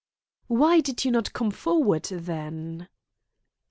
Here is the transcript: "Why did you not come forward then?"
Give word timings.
"Why 0.47 0.79
did 0.79 1.05
you 1.05 1.11
not 1.11 1.31
come 1.31 1.51
forward 1.51 2.05
then?" 2.05 2.87